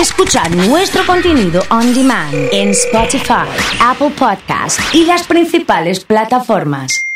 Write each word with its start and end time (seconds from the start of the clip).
Escuchar 0.00 0.54
nuestro 0.54 1.06
contenido 1.06 1.62
on 1.70 1.94
demand 1.94 2.34
en 2.52 2.68
Spotify, 2.68 3.48
Apple 3.80 4.10
Podcast 4.10 4.78
y 4.92 5.06
las 5.06 5.26
principales 5.26 6.04
plataformas. 6.04 7.06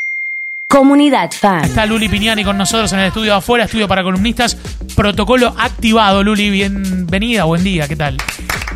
Comunidad 0.67 1.29
Fan. 1.31 1.65
Está 1.65 1.85
Luli 1.85 2.09
Piñani 2.09 2.43
con 2.43 2.57
nosotros 2.57 2.91
en 2.93 2.99
el 2.99 3.07
estudio 3.09 3.33
de 3.33 3.37
afuera, 3.37 3.65
estudio 3.65 3.87
para 3.87 4.01
columnistas. 4.01 4.55
Protocolo 4.95 5.53
activado, 5.59 6.23
Luli. 6.23 6.49
Bienvenida, 6.49 7.43
buen 7.43 7.63
día, 7.63 7.87
¿qué 7.87 7.95
tal? 7.95 8.17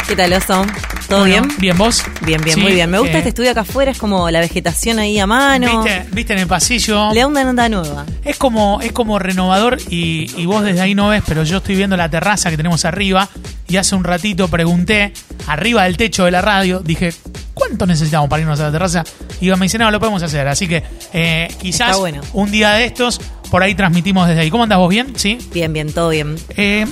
¿Qué 0.08 0.16
tal, 0.16 0.34
Oso? 0.34 0.64
¿Todo 1.08 1.20
Bueno, 1.20 1.44
bien? 1.44 1.58
Bien, 1.60 1.78
¿vos? 1.78 2.04
Bien, 2.26 2.42
bien, 2.42 2.56
Sí, 2.56 2.62
muy 2.62 2.74
bien. 2.74 2.90
Me 2.90 3.00
gusta 3.00 3.14
eh, 3.16 3.18
este 3.20 3.30
estudio 3.30 3.52
acá 3.52 3.62
afuera, 3.62 3.92
es 3.92 3.98
como 3.98 4.30
la 4.32 4.40
vegetación 4.40 5.00
ahí 5.00 5.20
a 5.20 5.28
mano. 5.28 5.84
¿Viste, 5.84 6.06
viste 6.12 6.34
en 6.34 6.40
el 6.40 6.48
pasillo? 6.48 7.12
Le 7.14 7.20
da 7.22 7.28
una 7.28 7.42
onda 7.48 7.70
nueva. 7.70 8.06
Es 8.24 8.38
como, 8.38 8.80
es 8.82 8.92
como 8.92 9.20
renovador 9.20 9.78
y, 9.90 10.32
y 10.36 10.46
vos 10.46 10.64
desde 10.64 10.82
ahí 10.82 10.96
no 10.96 11.10
ves, 11.10 11.24
pero 11.28 11.44
yo 11.44 11.58
estoy 11.58 11.76
viendo 11.76 11.96
la 11.96 12.10
terraza 12.10 12.50
que 12.50 12.58
tenemos 12.58 12.86
arriba 12.86 13.30
y 13.68 13.78
hace 13.78 13.96
un 13.96 14.04
ratito 14.04 14.48
pregunté, 14.48 15.14
arriba 15.48 15.84
del 15.84 15.98
techo 15.98 16.26
de 16.26 16.32
la 16.32 16.42
radio, 16.42 16.80
dije, 16.80 17.14
¿cuánto 17.54 17.86
necesitamos 17.88 18.30
para 18.30 18.42
irnos 18.42 18.60
a 18.60 18.64
la 18.64 18.72
terraza? 18.72 19.04
Y 19.42 19.50
me 19.50 19.66
dice, 19.66 19.78
no, 19.78 19.90
lo 19.90 20.00
podemos 20.00 20.22
hacer. 20.22 20.48
Así 20.48 20.68
que 20.68 20.84
eh, 21.14 21.48
quizás 21.60 21.98
bueno. 21.98 22.22
un 22.34 22.52
día 22.52 22.72
de 22.74 22.86
estos, 22.86 23.20
por 23.50 23.64
ahí 23.64 23.74
transmitimos 23.74 24.28
desde 24.28 24.42
ahí. 24.42 24.52
¿Cómo 24.52 24.64
andás 24.64 24.78
vos? 24.78 24.90
¿Bien? 24.90 25.14
¿Sí? 25.16 25.38
Bien, 25.54 25.74
bien, 25.74 25.92
todo 25.92 26.10
bien. 26.10 26.36
Eh, 26.56 26.86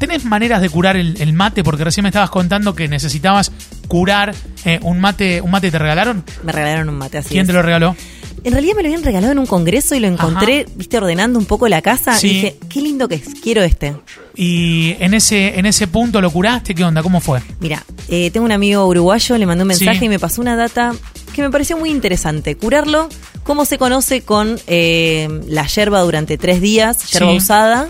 ¿Tenés 0.00 0.24
maneras 0.24 0.60
de 0.62 0.68
curar 0.68 0.96
el, 0.96 1.20
el 1.20 1.32
mate? 1.32 1.62
Porque 1.62 1.84
recién 1.84 2.02
me 2.02 2.08
estabas 2.08 2.30
contando 2.30 2.74
que 2.74 2.88
necesitabas 2.88 3.52
curar 3.86 4.34
eh, 4.64 4.80
un 4.82 4.98
mate. 4.98 5.40
¿Un 5.42 5.50
mate 5.52 5.70
te 5.70 5.78
regalaron? 5.78 6.24
Me 6.42 6.50
regalaron 6.50 6.88
un 6.88 6.96
mate 6.96 7.18
así. 7.18 7.28
¿Quién 7.28 7.42
es. 7.42 7.46
te 7.46 7.52
lo 7.52 7.62
regaló? 7.62 7.94
En 8.42 8.52
realidad 8.54 8.74
me 8.76 8.82
lo 8.82 8.88
habían 8.88 9.04
regalado 9.04 9.32
en 9.32 9.38
un 9.38 9.44
congreso 9.46 9.94
y 9.94 10.00
lo 10.00 10.08
encontré, 10.08 10.64
viste, 10.74 10.96
ordenando 10.96 11.38
un 11.38 11.44
poco 11.44 11.68
la 11.68 11.82
casa. 11.82 12.14
Sí. 12.14 12.28
Y 12.28 12.34
dije, 12.34 12.56
qué 12.70 12.80
lindo 12.80 13.06
que 13.06 13.16
es, 13.16 13.28
quiero 13.42 13.62
este. 13.62 13.94
Y 14.34 14.96
en 15.00 15.12
ese, 15.12 15.58
en 15.58 15.66
ese 15.66 15.86
punto 15.86 16.22
lo 16.22 16.30
curaste, 16.30 16.74
¿qué 16.74 16.82
onda? 16.82 17.02
¿Cómo 17.02 17.20
fue? 17.20 17.42
Mira, 17.60 17.84
eh, 18.08 18.30
tengo 18.30 18.46
un 18.46 18.52
amigo 18.52 18.86
uruguayo, 18.86 19.36
le 19.36 19.44
mandé 19.44 19.62
un 19.64 19.68
mensaje 19.68 19.98
Sí. 19.98 20.04
y 20.06 20.08
me 20.08 20.18
pasó 20.18 20.40
una 20.40 20.56
data 20.56 20.94
que 21.34 21.42
me 21.42 21.50
pareció 21.50 21.76
muy 21.76 21.90
interesante. 21.90 22.56
Curarlo, 22.56 23.10
cómo 23.42 23.66
se 23.66 23.76
conoce 23.76 24.22
con 24.22 24.58
eh, 24.66 25.28
la 25.46 25.66
yerba 25.66 26.00
durante 26.00 26.38
tres 26.38 26.62
días, 26.62 27.10
yerba 27.12 27.32
Sí. 27.32 27.36
usada, 27.36 27.88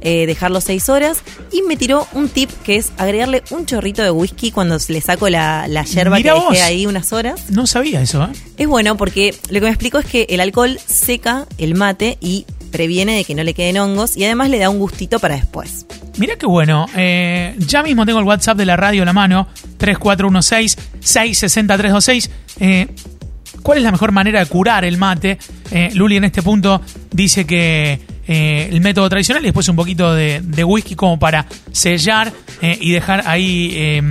eh, 0.00 0.26
dejarlo 0.26 0.60
seis 0.60 0.88
horas. 0.88 1.18
Y 1.52 1.62
me 1.62 1.76
tiró 1.76 2.06
un 2.12 2.28
tip 2.28 2.50
que 2.64 2.76
es 2.76 2.92
agregarle 2.98 3.42
un 3.50 3.66
chorrito 3.66 4.02
de 4.02 4.10
whisky 4.10 4.50
cuando 4.50 4.78
le 4.88 5.00
saco 5.00 5.28
la, 5.28 5.66
la 5.68 5.84
yerba 5.84 6.16
Mirá 6.16 6.34
que 6.34 6.38
dejé 6.40 6.48
vos. 6.50 6.60
ahí 6.60 6.86
unas 6.86 7.12
horas. 7.12 7.50
No 7.50 7.66
sabía 7.66 8.00
eso, 8.02 8.22
¿eh? 8.24 8.28
Es 8.56 8.66
bueno 8.68 8.96
porque 8.96 9.34
lo 9.50 9.60
que 9.60 9.66
me 9.66 9.70
explicó 9.70 9.98
es 9.98 10.06
que 10.06 10.26
el 10.30 10.40
alcohol 10.40 10.78
seca 10.86 11.46
el 11.58 11.74
mate 11.74 12.18
y 12.20 12.44
previene 12.70 13.16
de 13.16 13.24
que 13.24 13.34
no 13.34 13.44
le 13.44 13.54
queden 13.54 13.78
hongos 13.78 14.16
y 14.16 14.24
además 14.24 14.50
le 14.50 14.58
da 14.58 14.68
un 14.68 14.78
gustito 14.78 15.18
para 15.20 15.36
después. 15.36 15.86
Mirá 16.18 16.36
qué 16.36 16.46
bueno. 16.46 16.86
Eh, 16.96 17.54
ya 17.58 17.82
mismo 17.82 18.04
tengo 18.04 18.18
el 18.18 18.24
WhatsApp 18.26 18.58
de 18.58 18.66
la 18.66 18.76
radio 18.76 19.02
a 19.02 19.06
la 19.06 19.12
mano, 19.12 19.46
3416-660-326. 19.78 22.28
Eh, 22.60 22.86
¿Cuál 23.62 23.78
es 23.78 23.84
la 23.84 23.92
mejor 23.92 24.12
manera 24.12 24.40
de 24.40 24.46
curar 24.46 24.84
el 24.84 24.98
mate? 24.98 25.38
Eh, 25.70 25.90
Luli 25.94 26.16
en 26.16 26.24
este 26.24 26.42
punto 26.42 26.80
dice 27.10 27.46
que 27.46 28.00
eh, 28.28 28.68
el 28.70 28.80
método 28.80 29.08
tradicional 29.08 29.42
y 29.42 29.46
después 29.46 29.68
un 29.68 29.76
poquito 29.76 30.14
de, 30.14 30.40
de 30.44 30.62
whisky 30.64 30.94
como 30.94 31.18
para 31.18 31.46
sellar 31.72 32.32
eh, 32.62 32.78
y 32.80 32.92
dejar 32.92 33.24
ahí 33.26 33.72
eh, 33.74 34.02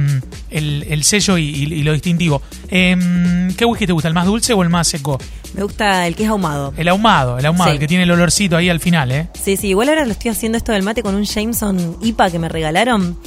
el, 0.50 0.86
el 0.90 1.04
sello 1.04 1.38
y, 1.38 1.44
y- 1.44 1.74
y 1.76 1.84
lo 1.84 1.94
distintivo. 1.94 2.42
Eh, 2.70 3.50
¿Qué 3.58 3.64
whisky 3.66 3.86
te 3.88 3.94
gusta? 3.94 4.08
¿El 4.08 4.14
más 4.14 4.26
dulce 4.26 4.54
o 4.54 4.62
el 4.64 4.70
más 4.70 4.88
seco? 4.88 5.18
Me 5.54 5.64
gusta 5.64 6.06
el 6.08 6.16
que 6.16 6.24
es 6.24 6.30
ahumado. 6.30 6.74
El 6.78 6.88
ahumado, 6.90 7.38
el 7.40 7.46
ahumado, 7.46 7.70
Sí. 7.72 7.76
el 7.76 7.80
que 7.80 7.88
tiene 7.88 8.04
el 8.04 8.12
olorcito 8.12 8.58
ahí 8.58 8.70
al 8.70 8.80
final, 8.80 9.12
¿eh? 9.12 9.28
Sí, 9.42 9.56
sí, 9.58 9.68
igual 9.70 9.90
ahora 9.90 10.06
lo 10.06 10.12
estoy 10.12 10.32
haciendo 10.32 10.58
esto 10.58 10.72
del 10.74 10.84
mate 10.84 11.02
con 11.04 11.16
un 11.16 11.24
Jameson 11.24 11.98
IPA 12.02 12.32
que 12.32 12.40
me 12.40 12.50
regalaron. 12.50 13.18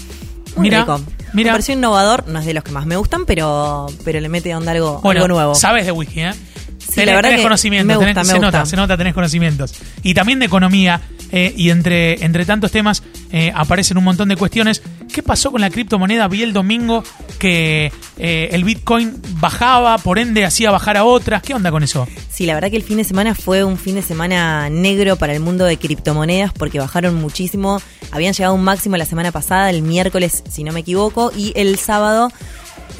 Muy 0.56 0.64
Mira, 0.64 0.80
rico. 0.80 1.00
mira. 1.32 1.52
Me 1.52 1.54
pareció 1.54 1.74
innovador, 1.74 2.26
no 2.26 2.40
es 2.40 2.44
de 2.46 2.54
los 2.54 2.64
que 2.64 2.72
más 2.72 2.84
me 2.84 2.96
gustan, 2.96 3.24
pero, 3.24 3.86
pero 4.04 4.18
le 4.20 4.28
mete 4.28 4.52
onda 4.54 4.72
algo, 4.72 5.00
Bueno, 5.00 5.22
algo 5.22 5.34
nuevo. 5.34 5.54
sabes 5.54 5.86
de 5.86 5.92
whisky, 5.92 6.20
¿eh? 6.22 6.32
Sí, 6.80 6.94
tenés, 6.94 7.06
la 7.06 7.12
verdad 7.16 7.28
tenés 7.28 7.40
que 7.40 7.42
conocimientos, 7.44 7.86
me 7.86 7.94
gusta, 7.96 8.10
tenés- 8.10 8.16
me 8.16 8.24
se 8.24 8.32
gusta. 8.38 8.46
nota, 8.58 8.66
se 8.66 8.76
nota, 8.76 8.96
tenés 8.96 9.14
conocimientos. 9.14 9.74
Y 10.02 10.14
también 10.14 10.38
de 10.40 10.46
economía, 10.46 11.00
eh, 11.30 11.54
y 11.56 11.70
entre, 11.70 12.24
entre 12.24 12.44
tantos 12.44 12.72
temas 12.72 13.02
eh, 13.30 13.52
aparecen 13.54 13.96
un 13.98 14.04
montón 14.04 14.28
de 14.28 14.36
cuestiones. 14.36 14.82
¿Qué 15.12 15.22
pasó 15.22 15.52
con 15.52 15.60
la 15.60 15.70
criptomoneda? 15.70 16.26
Vi 16.28 16.42
el 16.42 16.52
domingo 16.52 17.04
que 17.38 17.92
eh, 18.18 18.48
el 18.52 18.64
Bitcoin 18.64 19.20
bajaba, 19.40 19.98
por 19.98 20.18
ende 20.18 20.44
hacía 20.44 20.70
bajar 20.70 20.96
a 20.96 21.04
otras. 21.04 21.42
¿Qué 21.42 21.54
onda 21.54 21.70
con 21.70 21.82
eso? 21.84 22.08
Sí, 22.30 22.46
la 22.46 22.54
verdad 22.54 22.70
que 22.70 22.76
el 22.76 22.82
fin 22.82 22.96
de 22.96 23.04
semana 23.04 23.34
fue 23.34 23.62
un 23.62 23.76
fin 23.76 23.94
de 23.94 24.02
semana 24.02 24.68
negro 24.70 25.16
para 25.16 25.32
el 25.32 25.40
mundo 25.40 25.64
de 25.64 25.76
criptomonedas 25.76 26.52
porque 26.52 26.78
bajaron 26.78 27.14
muchísimo. 27.16 27.80
Habían 28.12 28.32
llegado 28.34 28.54
a 28.54 28.56
un 28.58 28.64
máximo 28.64 28.96
la 28.96 29.04
semana 29.04 29.30
pasada, 29.30 29.70
el 29.70 29.82
miércoles, 29.82 30.42
si 30.50 30.64
no 30.64 30.72
me 30.72 30.80
equivoco, 30.80 31.30
y 31.36 31.52
el 31.54 31.76
sábado 31.78 32.32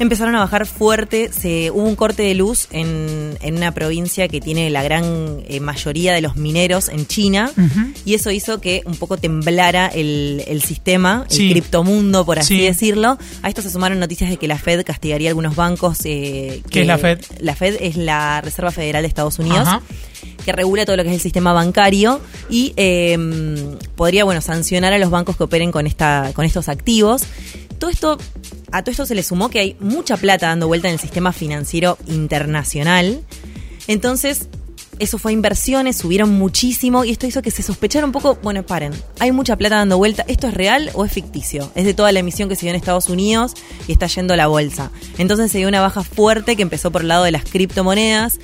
empezaron 0.03 0.35
a 0.35 0.39
bajar 0.39 0.65
fuerte. 0.65 1.31
Se, 1.31 1.71
hubo 1.71 1.83
un 1.83 1.95
corte 1.95 2.23
de 2.23 2.33
luz 2.35 2.67
en, 2.71 3.37
en 3.41 3.55
una 3.57 3.71
provincia 3.73 4.27
que 4.27 4.41
tiene 4.41 4.69
la 4.69 4.83
gran 4.83 5.41
eh, 5.47 5.59
mayoría 5.59 6.13
de 6.13 6.21
los 6.21 6.35
mineros 6.35 6.89
en 6.89 7.05
China, 7.07 7.51
y 8.05 8.13
eso 8.15 8.31
hizo 8.31 8.59
que 8.61 8.81
un 8.85 8.95
poco 8.95 9.17
temblara 9.17 9.87
el, 9.87 10.43
el 10.47 10.61
sistema, 10.61 11.25
Sí. 11.29 11.47
el 11.47 11.51
criptomundo, 11.53 12.25
por 12.25 12.39
así 12.39 12.55
Sí. 12.57 12.61
decirlo. 12.61 13.17
A 13.43 13.49
esto 13.49 13.61
se 13.61 13.69
sumaron 13.69 13.99
noticias 13.99 14.29
de 14.29 14.37
que 14.37 14.47
la 14.47 14.57
Fed 14.57 14.83
castigaría 14.85 15.29
algunos 15.29 15.55
bancos. 15.55 15.99
eh, 16.05 16.61
¿Qué 16.69 16.81
es 16.81 16.87
la 16.87 16.97
Fed? 16.97 17.19
La 17.39 17.55
Fed 17.55 17.77
es 17.79 17.95
la 17.97 18.41
Reserva 18.41 18.71
Federal 18.71 19.03
de 19.03 19.07
Estados 19.07 19.39
Unidos, 19.39 19.67
Ajá. 19.67 19.81
que 20.45 20.51
regula 20.51 20.85
todo 20.85 20.97
lo 20.97 21.03
que 21.03 21.09
es 21.09 21.15
el 21.15 21.21
sistema 21.21 21.53
bancario 21.53 22.19
y 22.49 22.73
eh, 22.77 23.17
podría, 23.95 24.23
bueno, 24.23 24.41
sancionar 24.41 24.93
a 24.93 24.97
los 24.97 25.09
bancos 25.11 25.37
que 25.37 25.43
operen 25.43 25.71
con 25.71 25.85
esta, 25.87 26.31
con 26.33 26.45
estos 26.45 26.67
activos. 26.69 27.23
Todo 27.77 27.89
esto, 27.89 28.17
a 28.71 28.83
todo 28.83 28.91
esto 28.91 29.05
se 29.05 29.15
le 29.15 29.23
sumó 29.23 29.49
que 29.49 29.59
hay 29.59 29.75
mucha 29.79 30.17
plata 30.17 30.47
dando 30.47 30.67
vuelta 30.67 30.87
en 30.87 30.93
el 30.93 30.99
sistema 30.99 31.33
financiero 31.33 31.97
internacional. 32.07 33.21
Entonces, 33.87 34.47
eso 34.99 35.17
fue 35.17 35.33
inversiones, 35.33 35.97
subieron 35.97 36.31
muchísimo 36.33 37.03
y 37.03 37.09
esto 37.09 37.25
hizo 37.25 37.41
que 37.41 37.49
se 37.49 37.63
sospechara 37.63 38.05
un 38.05 38.11
poco, 38.11 38.37
bueno, 38.43 38.63
paren, 38.63 38.93
hay 39.19 39.31
mucha 39.31 39.55
plata 39.55 39.77
dando 39.77 39.97
vuelta, 39.97 40.23
¿esto 40.27 40.47
es 40.47 40.53
real 40.53 40.91
o 40.93 41.05
es 41.05 41.11
ficticio? 41.11 41.71
Es 41.73 41.85
de 41.85 41.95
toda 41.95 42.11
la 42.11 42.19
emisión 42.19 42.49
que 42.49 42.55
se 42.55 42.61
dio 42.61 42.69
en 42.69 42.75
Estados 42.75 43.09
Unidos 43.09 43.53
y 43.87 43.93
está 43.93 44.05
yendo 44.05 44.35
a 44.35 44.37
la 44.37 44.45
bolsa. 44.45 44.91
Entonces 45.17 45.51
se 45.51 45.57
dio 45.57 45.67
una 45.67 45.81
baja 45.81 46.03
fuerte 46.03 46.55
que 46.55 46.61
empezó 46.61 46.91
por 46.91 47.01
el 47.01 47.07
lado 47.07 47.23
de 47.23 47.31
las 47.31 47.45
criptomonedas, 47.45 48.39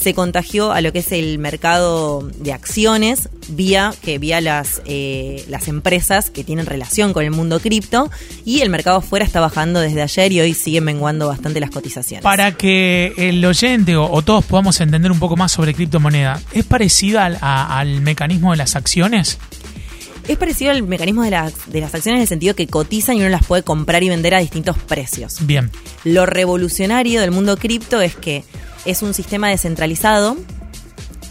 se 0.00 0.14
contagió 0.14 0.72
a 0.72 0.80
lo 0.80 0.92
que 0.92 1.00
es 1.00 1.12
el 1.12 1.38
mercado 1.38 2.22
de 2.38 2.52
acciones 2.52 3.28
vía 3.48 3.92
que 4.02 4.18
vía 4.18 4.40
las 4.40 4.80
eh, 4.86 5.44
las 5.48 5.68
empresas 5.68 6.30
que 6.30 6.42
tienen 6.44 6.66
relación 6.66 7.12
con 7.12 7.24
el 7.24 7.30
mundo 7.32 7.60
cripto 7.60 8.10
y 8.44 8.60
el 8.60 8.70
mercado 8.70 8.98
afuera 8.98 9.24
está 9.24 9.40
bajando 9.40 9.80
desde 9.80 10.00
ayer 10.02 10.32
y 10.32 10.40
hoy 10.40 10.54
siguen 10.54 10.84
menguando 10.84 11.26
bastante 11.28 11.60
las 11.60 11.70
cotizaciones. 11.70 12.22
Para 12.22 12.56
que 12.56 13.12
el 13.16 13.44
oyente 13.44 13.96
o, 13.96 14.10
o 14.10 14.22
todos 14.22 14.44
podamos 14.44 14.80
entender 14.80 15.10
un 15.12 15.18
poco 15.18 15.36
más 15.36 15.52
sobre 15.52 15.74
criptomoneda, 15.74 16.40
¿es 16.52 16.64
parecida 16.64 17.26
al, 17.26 17.38
a- 17.40 17.78
al 17.78 18.00
mecanismo 18.00 18.52
de 18.52 18.56
las 18.58 18.76
acciones? 18.76 19.38
Es 20.28 20.38
parecido 20.38 20.70
al 20.70 20.82
mecanismo 20.84 21.24
de 21.24 21.30
las, 21.32 21.52
de 21.72 21.80
las 21.80 21.92
acciones 21.94 22.18
en 22.18 22.22
el 22.22 22.28
sentido 22.28 22.54
que 22.54 22.68
cotizan 22.68 23.16
y 23.16 23.20
uno 23.20 23.30
las 23.30 23.44
puede 23.44 23.64
comprar 23.64 24.02
y 24.04 24.10
vender 24.10 24.34
a 24.34 24.38
distintos 24.38 24.78
precios. 24.78 25.38
Bien. 25.40 25.70
Lo 26.04 26.24
revolucionario 26.24 27.20
del 27.20 27.32
mundo 27.32 27.56
cripto 27.56 28.00
es 28.00 28.14
que 28.14 28.44
es 28.84 29.02
un 29.02 29.14
sistema 29.14 29.48
descentralizado 29.48 30.36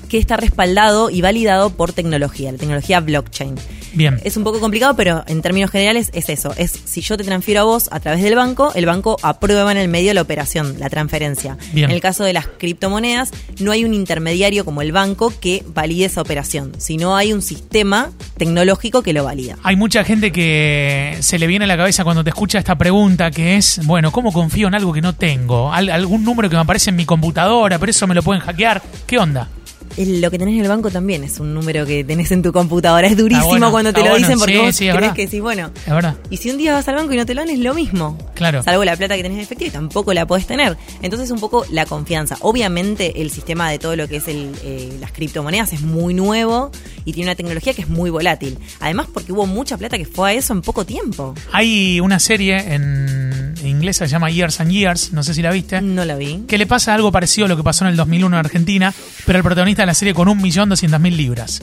que 0.10 0.18
está 0.18 0.38
respaldado 0.38 1.10
y 1.10 1.22
validado 1.22 1.70
por 1.70 1.94
tecnología, 1.94 2.52
la 2.52 2.58
tecnología 2.58 3.00
blockchain. 3.00 3.56
Bien. 3.94 4.20
Es 4.24 4.38
un 4.38 4.44
poco 4.44 4.60
complicado, 4.60 4.96
pero 4.96 5.24
en 5.28 5.42
términos 5.42 5.72
generales 5.72 6.10
es 6.14 6.30
eso. 6.30 6.54
Es 6.58 6.72
si 6.86 7.02
yo 7.02 7.18
te 7.18 7.24
transfiero 7.24 7.62
a 7.62 7.64
vos 7.64 7.90
a 7.92 8.00
través 8.00 8.22
del 8.24 8.36
banco, 8.36 8.72
el 8.76 8.86
banco 8.86 9.18
aprueba 9.22 9.72
en 9.72 9.78
el 9.78 9.88
medio 9.88 10.14
la 10.14 10.22
operación, 10.22 10.76
la 10.80 10.90
transferencia. 10.90 11.58
Bien. 11.74 11.90
En 11.90 11.96
el 11.96 12.02
caso 12.02 12.24
de 12.24 12.34
las 12.34 12.48
criptomonedas, 12.48 13.32
no 13.60 13.72
hay 13.72 13.86
un 13.86 13.94
intermediario 13.94 14.66
como 14.66 14.82
el 14.82 14.92
banco 14.92 15.34
que 15.40 15.64
valide 15.74 16.06
esa 16.06 16.22
operación, 16.22 16.74
sino 16.78 17.16
hay 17.16 17.34
un 17.34 17.42
sistema 17.42 18.12
tecnológico 18.38 19.02
que 19.02 19.14
lo 19.14 19.24
valida. 19.24 19.58
Hay 19.64 19.76
mucha 19.76 20.04
gente 20.04 20.32
que 20.32 21.18
se 21.22 21.40
le 21.40 21.48
viene 21.48 21.66
a 21.66 21.68
la 21.68 21.78
cabeza 21.78 22.04
cuando 22.04 22.24
te 22.24 22.30
escucha 22.30 22.60
esta 22.60 22.78
pregunta, 22.78 23.32
que 23.32 23.58
es, 23.58 23.82
bueno, 23.86 24.12
¿cómo 24.12 24.32
confío 24.32 24.68
en 24.68 24.76
algo 24.76 24.94
que 24.94 25.02
no 25.02 25.14
tengo? 25.16 25.72
Al- 25.74 25.90
algún 25.90 26.24
número 26.24 26.50
que 26.50 26.56
me 26.56 26.62
aparece 26.62 26.90
en 26.90 26.96
mi 26.96 27.06
computadora, 27.06 27.78
pero 27.80 27.90
eso 27.90 28.08
me 28.08 28.16
lo 28.16 28.24
pueden 28.24 28.42
hackear. 28.42 28.82
¿Qué 29.06 29.18
onda? 29.18 29.50
El- 30.00 30.22
Lo 30.22 30.32
que 30.32 30.40
tenés 30.40 30.56
en 30.56 30.62
el 30.62 30.68
banco 30.70 30.90
también 30.90 31.24
es 31.24 31.40
un 31.40 31.54
número 31.54 31.86
que 31.86 32.04
tenés 32.04 32.32
en 32.32 32.42
tu 32.42 32.52
computadora. 32.54 33.06
Es 33.08 33.18
durísimo 33.18 33.48
bueno, 33.48 33.72
cuando 33.72 33.92
te 33.94 34.00
lo 34.00 34.10
bueno. 34.12 34.18
dicen 34.18 34.40
porque 34.40 34.54
Sí, 34.54 34.60
vos 34.60 34.76
sí, 34.76 34.88
es 34.88 34.96
crees 34.96 35.14
que 35.14 35.28
sí, 35.28 35.40
bueno. 35.40 35.72
Es 35.86 35.94
verdad. 35.94 36.16
Y 36.30 36.38
si 36.38 36.50
un 36.50 36.58
día 36.58 36.74
vas 36.74 36.88
al 36.88 36.96
banco 36.96 37.14
y 37.14 37.18
no 37.18 37.26
te 37.26 37.34
lo 37.36 37.42
dan, 37.42 37.50
es 37.50 37.60
lo 37.60 37.74
mismo. 37.74 38.18
Claro. 38.34 38.64
Salvo 38.64 38.84
la 38.86 38.96
plata 38.96 39.16
que 39.18 39.24
tenés 39.24 39.38
en 39.38 39.44
efectivo 39.44 39.68
y 39.68 39.72
tampoco 39.72 40.14
la 40.14 40.26
podés 40.26 40.48
tener. 40.48 40.78
Entonces, 41.02 41.30
un 41.32 41.40
poco 41.40 41.66
la 41.72 41.86
confianza. 41.86 42.38
Obviamente, 42.42 43.22
el 43.22 43.30
sistema 43.32 43.70
de 43.70 43.78
todo 43.80 43.96
lo 43.96 44.08
que 44.08 44.18
es 44.18 44.28
el, 44.30 44.52
eh, 44.64 44.98
las 45.02 45.12
criptomonedas 45.12 45.74
es 45.74 45.82
muy 45.82 46.14
nuevo 46.14 46.72
y 47.06 47.12
tiene 47.14 47.30
una 47.30 47.36
tecnología 47.36 47.74
que 47.74 47.82
es 47.82 47.90
muy 47.90 48.10
volátil. 48.10 48.58
Además, 48.80 49.08
porque 49.14 49.32
hubo 49.34 49.46
mucha 49.48 49.78
plata 49.78 49.98
que 49.98 50.06
fue 50.06 50.32
a 50.32 50.34
eso 50.34 50.54
en 50.54 50.62
poco 50.62 50.86
tiempo. 50.86 51.34
Hay 51.52 52.00
una 52.00 52.20
serie 52.20 52.58
en 52.74 53.19
inglesa 53.68 54.06
se 54.06 54.12
llama 54.12 54.30
Years 54.30 54.60
and 54.60 54.72
Years, 54.72 55.14
no 55.14 55.24
sé 55.24 55.34
si 55.34 55.42
la 55.42 55.52
viste, 55.52 55.82
No 55.82 56.06
la 56.06 56.16
vi. 56.16 56.44
que 56.48 56.58
le 56.58 56.66
pasa 56.68 56.94
algo 56.94 57.12
parecido 57.12 57.46
a 57.46 57.48
lo 57.50 57.58
que 57.58 57.64
pasó 57.64 57.84
en 57.86 57.92
el 57.92 57.98
2001 57.98 58.36
en 58.36 58.40
Argentina, 58.46 58.94
pero 59.26 59.38
el 59.38 59.44
protagonista 59.44 59.82
de 59.84 59.88
la 59.88 59.94
serie 59.94 60.14
con 60.14 60.28
1.200.000 60.28 61.16
libras. 61.16 61.62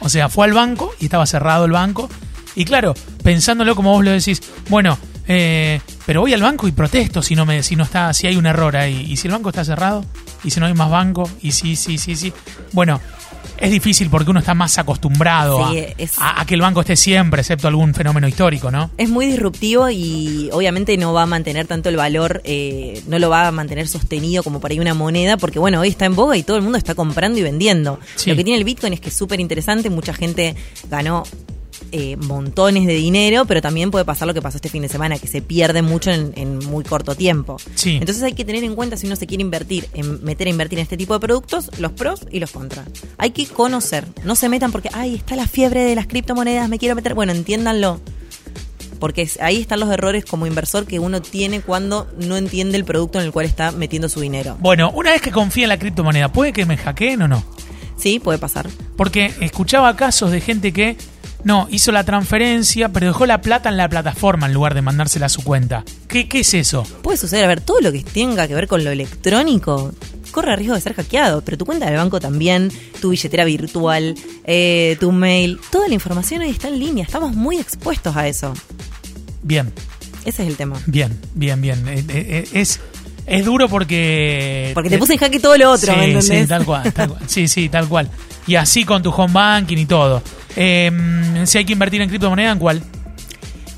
O 0.00 0.08
sea, 0.08 0.28
fue 0.28 0.46
al 0.46 0.52
banco 0.52 0.92
y 1.00 1.06
estaba 1.06 1.26
cerrado 1.26 1.64
el 1.64 1.72
banco 1.72 2.08
Y 2.54 2.64
claro, 2.64 2.94
pensándolo 3.22 3.74
como 3.76 3.92
vos 3.92 4.04
lo 4.04 4.10
decís, 4.10 4.40
bueno, 4.68 4.98
eh, 5.26 5.80
pero 6.06 6.22
voy 6.22 6.32
al 6.32 6.42
banco 6.42 6.66
y 6.66 6.72
protesto 6.72 7.22
si 7.22 7.34
no 7.36 7.44
me, 7.46 7.62
si 7.62 7.76
no 7.76 7.84
está, 7.84 8.12
si 8.14 8.26
hay 8.26 8.36
un 8.36 8.46
error 8.46 8.76
ahí. 8.76 9.06
Y 9.08 9.16
si 9.16 9.28
el 9.28 9.32
banco 9.34 9.50
está 9.50 9.64
cerrado, 9.64 10.04
y 10.42 10.50
si 10.50 10.58
no 10.58 10.66
hay 10.66 10.74
más 10.74 10.90
banco, 10.90 11.28
y 11.42 11.52
sí, 11.52 11.76
sí, 11.76 11.98
sí, 11.98 12.16
sí. 12.16 12.32
Bueno, 12.72 13.00
es 13.60 13.70
difícil 13.70 14.08
porque 14.10 14.30
uno 14.30 14.40
está 14.40 14.54
más 14.54 14.78
acostumbrado 14.78 15.70
Sí, 15.70 15.78
a, 15.78 15.82
es- 15.98 16.18
a- 16.18 16.40
a 16.40 16.46
que 16.46 16.54
el 16.54 16.60
banco 16.60 16.80
esté 16.80 16.96
siempre, 16.96 17.40
excepto 17.40 17.68
algún 17.68 17.94
fenómeno 17.94 18.26
histórico, 18.28 18.70
¿no? 18.70 18.90
Es 18.96 19.08
muy 19.08 19.26
disruptivo 19.26 19.88
y 19.90 20.48
obviamente 20.52 20.96
no 20.96 21.12
va 21.12 21.22
a 21.22 21.26
mantener 21.26 21.66
tanto 21.66 21.88
el 21.88 21.96
valor, 21.96 22.40
eh, 22.44 23.02
no 23.06 23.18
lo 23.18 23.30
va 23.30 23.48
a 23.48 23.52
mantener 23.52 23.88
sostenido 23.88 24.42
como 24.42 24.60
para 24.60 24.74
ir 24.74 24.80
una 24.80 24.94
moneda, 24.94 25.36
porque 25.36 25.58
bueno, 25.58 25.80
hoy 25.80 25.88
está 25.88 26.04
en 26.06 26.14
boga 26.14 26.36
y 26.36 26.42
todo 26.42 26.56
el 26.56 26.62
mundo 26.62 26.78
está 26.78 26.94
comprando 26.94 27.38
y 27.38 27.42
vendiendo. 27.42 27.98
Sí. 28.16 28.30
Lo 28.30 28.36
que 28.36 28.44
tiene 28.44 28.58
el 28.58 28.64
Bitcoin 28.64 28.92
es 28.92 29.00
que 29.00 29.08
es 29.08 29.16
súper 29.16 29.40
interesante, 29.40 29.90
mucha 29.90 30.12
gente 30.14 30.54
ganó 30.90 31.24
eh, 31.92 32.16
montones 32.16 32.86
de 32.86 32.94
dinero, 32.94 33.44
pero 33.46 33.62
también 33.62 33.90
puede 33.90 34.04
pasar 34.04 34.28
lo 34.28 34.34
que 34.34 34.42
pasó 34.42 34.56
este 34.56 34.68
fin 34.68 34.82
de 34.82 34.88
semana, 34.88 35.18
que 35.18 35.26
se 35.26 35.42
pierde 35.42 35.82
mucho 35.82 36.10
en, 36.10 36.32
en 36.36 36.58
muy 36.58 36.84
corto 36.84 37.14
tiempo. 37.14 37.56
Sí. 37.74 37.96
Entonces 37.96 38.22
hay 38.22 38.34
que 38.34 38.44
tener 38.44 38.64
en 38.64 38.74
cuenta 38.74 38.96
si 38.96 39.06
uno 39.06 39.16
se 39.16 39.26
quiere 39.26 39.42
invertir, 39.42 39.88
en 39.94 40.22
meter 40.24 40.46
a 40.46 40.50
invertir 40.50 40.78
en 40.78 40.82
este 40.82 40.96
tipo 40.96 41.14
de 41.14 41.20
productos, 41.20 41.70
los 41.78 41.92
pros 41.92 42.20
y 42.30 42.40
los 42.40 42.50
contras. 42.50 42.86
Hay 43.16 43.30
que 43.30 43.46
conocer, 43.46 44.06
no 44.24 44.34
se 44.34 44.48
metan 44.48 44.72
porque, 44.72 44.90
ay, 44.92 45.14
está 45.14 45.36
la 45.36 45.46
fiebre 45.46 45.84
de 45.84 45.94
las 45.94 46.06
criptomonedas, 46.06 46.68
me 46.68 46.78
quiero 46.78 46.94
meter. 46.94 47.14
Bueno, 47.14 47.32
entiéndanlo. 47.32 48.00
Porque 48.98 49.30
ahí 49.40 49.60
están 49.60 49.78
los 49.78 49.90
errores 49.90 50.24
como 50.24 50.46
inversor 50.46 50.84
que 50.84 50.98
uno 50.98 51.22
tiene 51.22 51.60
cuando 51.60 52.08
no 52.18 52.36
entiende 52.36 52.76
el 52.76 52.84
producto 52.84 53.20
en 53.20 53.26
el 53.26 53.32
cual 53.32 53.46
está 53.46 53.70
metiendo 53.70 54.08
su 54.08 54.20
dinero. 54.20 54.56
Bueno, 54.60 54.90
una 54.90 55.12
vez 55.12 55.22
que 55.22 55.30
confía 55.30 55.64
en 55.64 55.68
la 55.68 55.78
criptomoneda, 55.78 56.32
¿puede 56.32 56.52
que 56.52 56.66
me 56.66 56.76
hackeen 56.76 57.22
o 57.22 57.28
no? 57.28 57.44
Sí, 57.96 58.18
puede 58.18 58.38
pasar. 58.38 58.68
Porque 58.96 59.32
escuchaba 59.40 59.94
casos 59.96 60.32
de 60.32 60.40
gente 60.40 60.72
que 60.72 60.96
no 61.44 61.68
hizo 61.70 61.92
la 61.92 62.04
transferencia, 62.04 62.88
pero 62.90 63.06
dejó 63.06 63.24
la 63.26 63.40
plata 63.40 63.68
en 63.68 63.76
la 63.76 63.88
plataforma 63.88 64.46
en 64.46 64.52
lugar 64.54 64.74
de 64.74 64.82
mandársela 64.82 65.26
a 65.26 65.28
su 65.28 65.42
cuenta. 65.44 65.84
¿Qué, 66.08 66.28
qué 66.28 66.40
es 66.40 66.54
eso? 66.54 66.82
Puede 67.02 67.16
suceder, 67.16 67.44
a 67.44 67.48
ver, 67.48 67.60
todo 67.60 67.80
lo 67.80 67.92
que 67.92 68.02
tenga 68.02 68.46
que 68.48 68.54
ver 68.54 68.66
con 68.68 68.84
lo 68.84 68.90
electrónico 68.90 69.92
corre 70.32 70.54
riesgo 70.56 70.74
de 70.74 70.80
ser 70.82 70.94
hackeado, 70.94 71.40
pero 71.42 71.56
tu 71.56 71.64
cuenta 71.64 71.86
del 71.86 71.96
banco 71.96 72.20
también, 72.20 72.70
tu 73.00 73.10
billetera 73.10 73.44
virtual, 73.44 74.14
eh, 74.44 74.96
tu 75.00 75.10
mail, 75.10 75.58
toda 75.72 75.88
la 75.88 75.94
información 75.94 76.42
hoy 76.42 76.50
está 76.50 76.68
en 76.68 76.78
línea, 76.78 77.04
estamos 77.04 77.34
muy 77.34 77.58
expuestos 77.58 78.14
a 78.14 78.28
eso. 78.28 78.52
Bien, 79.42 79.72
Ese 80.24 80.42
es 80.42 80.48
el 80.48 80.56
tema. 80.56 80.78
bien, 80.86 81.18
bien, 81.34 81.60
bien. 81.62 81.82
Eh, 81.88 82.04
eh, 82.08 82.48
Es, 82.52 82.78
es 83.26 83.44
duro 83.44 83.68
porque... 83.68 84.72
Porque 84.74 84.90
te 84.90 84.98
puse 84.98 85.14
en 85.14 85.18
jaque 85.18 85.40
todo 85.40 85.56
lo 85.56 85.70
otro, 85.70 85.92
sí, 85.94 85.98
¿me 85.98 86.04
entendés? 86.12 86.42
Sí, 86.42 86.46
tal 86.46 86.64
cual, 86.66 86.92
tal 86.92 87.08
cual. 87.08 87.22
Sí, 87.26 87.48
sí, 87.48 87.68
tal 87.68 87.88
cual. 87.88 88.10
Y 88.46 88.56
así 88.56 88.84
con 88.84 89.02
tu 89.02 89.10
home 89.10 89.32
banking 89.32 89.78
y 89.78 89.86
todo. 89.86 90.22
Eh, 90.56 90.90
si 91.46 91.58
hay 91.58 91.64
que 91.64 91.72
invertir 91.72 92.00
en 92.00 92.08
criptomoneda, 92.08 92.52
¿en 92.52 92.58
cuál? 92.58 92.82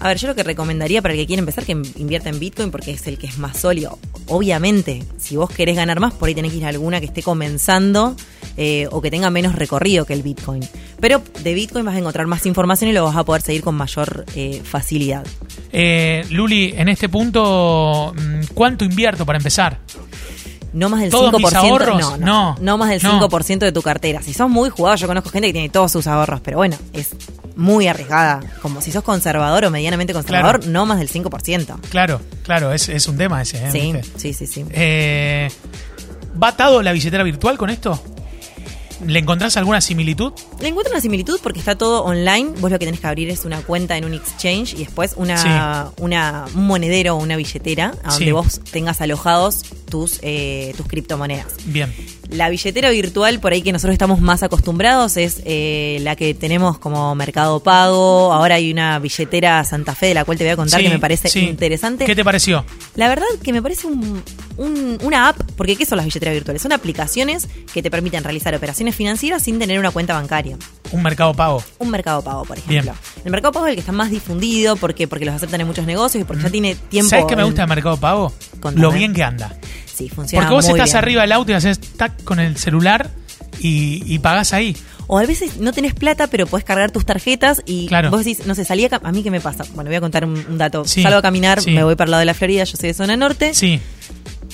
A 0.01 0.09
ver, 0.09 0.17
yo 0.17 0.29
lo 0.29 0.35
que 0.35 0.43
recomendaría 0.43 1.03
para 1.03 1.13
el 1.13 1.21
que 1.21 1.27
quiere 1.27 1.41
empezar 1.41 1.65
que 1.65 1.73
invierta 1.73 2.31
en 2.31 2.39
Bitcoin 2.39 2.71
porque 2.71 2.91
es 2.91 3.07
el 3.07 3.19
que 3.19 3.27
es 3.27 3.37
más 3.37 3.59
sólido. 3.59 3.99
Obviamente, 4.29 5.05
si 5.19 5.37
vos 5.37 5.51
querés 5.51 5.77
ganar 5.77 6.01
más, 6.01 6.15
por 6.15 6.29
ahí 6.29 6.35
tenés 6.35 6.53
que 6.53 6.59
ir 6.59 6.65
a 6.65 6.69
alguna 6.69 7.01
que 7.01 7.07
esté 7.07 7.23
comenzando 7.23 8.17
eh, 8.57 8.89
o 8.91 9.03
que 9.03 9.11
tenga 9.11 9.29
menos 9.29 9.55
recorrido 9.55 10.07
que 10.07 10.15
el 10.15 10.23
Bitcoin. 10.23 10.63
Pero 11.01 11.23
de 11.43 11.53
Bitcoin 11.53 11.85
vas 11.85 11.97
a 11.97 11.99
encontrar 11.99 12.27
más 12.27 12.47
información 12.47 12.89
y 12.89 12.95
lo 12.95 13.05
vas 13.05 13.17
a 13.17 13.25
poder 13.25 13.43
seguir 13.43 13.63
con 13.63 13.75
mayor 13.75 14.25
eh, 14.35 14.63
facilidad. 14.65 15.27
Eh, 15.71 16.25
Luli, 16.31 16.73
en 16.77 16.89
este 16.89 17.11
punto, 17.11 18.15
mm, 18.17 18.55
¿cuánto 18.55 18.87
invierto 18.87 19.27
para 19.27 19.37
empezar? 19.37 19.81
No 20.73 20.89
más 20.89 21.01
del 21.01 21.11
¿Todos 21.11 21.33
5%. 21.33 21.39
mis 21.39 21.55
ahorros? 21.55 22.01
No, 22.01 22.17
no, 22.17 22.27
No. 22.27 22.57
no 22.61 22.79
más 22.79 22.91
del 22.91 23.03
No. 23.03 23.11
5% 23.29 23.59
de 23.67 23.73
tu 23.73 23.83
cartera. 23.83 24.23
Si 24.23 24.33
sos 24.35 24.49
muy 24.49 24.71
jugado, 24.71 24.97
yo 24.97 25.07
conozco 25.07 25.31
gente 25.31 25.49
que 25.49 25.53
tiene 25.53 25.69
todos 25.69 25.91
sus 25.93 26.07
ahorros, 26.07 26.41
pero 26.41 26.59
bueno, 26.59 26.77
es 26.93 27.09
muy 27.57 27.89
arriesgada. 27.89 28.41
Como 28.63 28.81
si 28.81 28.93
sos 28.93 29.03
conservador 29.03 29.65
o 29.65 29.71
medianamente 29.71 30.13
conservador, 30.13 30.59
Claro. 30.61 30.73
no 30.73 30.87
más 30.87 30.99
del 30.99 31.09
5%. 31.09 31.77
Claro, 31.91 32.21
claro, 32.45 32.73
es, 32.73 32.89
es 32.89 33.07
un 33.09 33.17
tema 33.17 33.43
ese. 33.43 33.59
¿eh? 33.67 33.71
Sí, 33.73 33.93
sí, 34.17 34.33
sí, 34.33 34.47
sí. 34.47 34.65
Eh, 34.71 35.51
¿Va 36.43 36.49
atado 36.49 36.81
la 36.83 36.93
billetera 36.93 37.25
virtual 37.25 37.59
con 37.59 37.69
esto? 37.71 38.01
¿Le 39.07 39.19
encontrás 39.19 39.57
alguna 39.57 39.81
similitud? 39.81 40.33
Le 40.61 40.69
encuentro 40.69 40.93
una 40.93 41.01
similitud 41.01 41.41
porque 41.43 41.59
está 41.59 41.77
todo 41.77 42.05
online. 42.05 42.51
Vos 42.61 42.71
lo 42.71 42.79
que 42.79 42.85
tenés 42.85 43.01
que 43.01 43.07
abrir 43.07 43.31
es 43.31 43.45
una 43.45 43.63
cuenta 43.63 43.97
en 43.97 44.05
un 44.05 44.15
exchange 44.15 44.75
y 44.75 44.79
después 44.85 45.15
una, 45.17 45.91
una 45.99 46.45
un 46.55 46.67
monedero 46.67 47.15
o 47.17 47.19
una 47.19 47.37
billetera 47.37 47.95
a 48.05 48.11
donde 48.11 48.25
Sí. 48.27 48.33
vos 48.33 48.61
tengas 48.71 49.01
alojados 49.01 49.63
tus, 49.89 50.19
eh, 50.23 50.75
tus 50.77 50.87
criptomonedas. 50.87 51.47
Bien. 51.65 51.93
La 52.31 52.49
billetera 52.49 52.91
virtual, 52.91 53.41
por 53.41 53.53
ahí 53.53 53.61
que 53.63 53.73
nosotros 53.73 53.93
estamos 53.93 54.21
más 54.21 54.43
acostumbrados, 54.43 55.17
es 55.17 55.43
eh, 55.45 55.99
la 56.03 56.15
que 56.15 56.33
tenemos 56.35 56.79
como 56.79 57.15
Mercado 57.17 57.61
Pago. 57.61 58.33
Ahora 58.33 58.55
hay 58.55 58.71
una 58.73 58.99
billetera 59.01 59.65
Santa 59.65 59.95
Fe 59.97 60.07
de 60.07 60.15
la 60.15 60.25
cual 60.25 60.39
te 60.39 60.45
voy 60.45 60.53
a 60.53 60.57
contar 60.57 60.79
Sí, 60.81 60.87
que 60.87 60.93
me 60.93 61.01
parece 61.01 61.29
sí. 61.29 61.41
interesante. 61.41 62.05
¿Qué 62.07 62.15
te 62.15 62.25
pareció? 62.25 62.65
La 62.95 63.09
verdad 63.09 63.27
que 63.43 63.53
me 63.53 63.61
parece 63.61 63.87
un- 63.89 64.23
un- 64.57 64.99
una 65.03 65.29
app, 65.29 65.41
porque 65.57 65.75
¿qué 65.75 65.85
son 65.85 65.97
las 65.97 66.05
billeteras 66.07 66.35
virtuales? 66.35 66.63
Son 66.63 66.73
aplicaciones 66.73 67.49
que 67.73 67.83
te 67.83 67.91
permiten 67.91 68.23
realizar 68.23 68.55
operaciones 68.55 68.95
financieras 68.95 69.43
sin 69.43 69.59
tener 69.59 69.79
una 69.79 69.91
cuenta 69.91 70.15
bancaria. 70.15 70.57
Un 70.93 71.03
mercado 71.03 71.35
pago. 71.35 71.63
Un 71.79 71.91
mercado 71.91 72.23
pago, 72.23 72.45
por 72.45 72.59
ejemplo. 72.59 72.93
Bien. 72.93 72.95
El 73.25 73.31
mercado 73.33 73.53
pago 73.53 73.67
es 73.67 73.71
el 73.71 73.77
que 73.77 73.81
está 73.81 73.93
más 73.93 74.11
difundido 74.11 74.77
porque, 74.77 75.09
porque 75.09 75.25
los 75.25 75.35
aceptan 75.35 75.61
en 75.61 75.67
muchos 75.67 75.87
negocios 75.87 76.23
y 76.23 76.25
porque 76.25 76.43
ya 76.45 76.51
tiene 76.51 76.75
tiempo. 76.75 77.11
¿Sabes 77.11 77.27
qué 77.29 77.37
me 77.37 77.45
gusta 77.45 77.63
de 77.63 77.67
mercado 77.69 77.97
pago? 77.97 78.33
Contame. 78.61 78.81
Lo 78.83 78.91
bien 78.93 79.13
que 79.15 79.23
anda. 79.23 79.57
Sí, 80.01 80.09
funciona 80.09 80.45
Porque 80.47 80.55
vos 80.55 80.65
muy 80.67 80.79
estás 80.79 80.91
bien. 80.93 80.97
arriba 80.99 81.23
del 81.23 81.33
auto 81.33 81.53
y 81.53 81.55
haces 81.55 81.79
tac 81.81 82.25
con 82.25 82.41
el 82.41 82.57
celular 82.57 83.11
y, 83.61 84.03
y 84.07 84.19
pagás 84.19 84.53
ahí. 84.55 84.77
O 85.07 85.19
a 85.19 85.27
veces 85.27 85.57
no 85.59 85.73
tenés 85.73 85.93
plata, 85.93 86.27
pero 86.29 86.47
podés 86.47 86.65
cargar 86.65 86.91
tus 86.93 87.05
tarjetas 87.05 87.63
y 87.67 87.87
Claro. 87.89 88.11
vos 88.11 88.25
decís, 88.25 88.47
no 88.47 88.55
sé, 88.55 88.65
salí 88.65 88.85
a, 88.85 88.91
cam- 88.91 89.01
a 89.03 89.13
mí 89.13 89.23
qué 89.23 89.31
me 89.31 89.41
pasa. 89.41 89.65
Bueno, 89.75 89.91
voy 89.91 89.97
a 89.97 90.01
contar 90.01 90.25
un, 90.25 90.33
un 90.49 90.57
dato. 90.57 90.85
Sí, 90.85 91.03
Salgo 91.03 91.19
a 91.19 91.23
caminar, 91.23 91.61
sí. 91.61 91.73
me 91.73 91.83
voy 91.85 91.97
para 91.97 92.07
el 92.07 92.11
lado 92.13 92.21
de 92.21 92.27
la 92.27 92.35
Florida, 92.35 92.65
yo 92.65 92.77
soy 92.77 92.89
de 92.89 92.95
zona 92.95 93.17
norte, 93.17 93.53
Sí, 93.53 93.81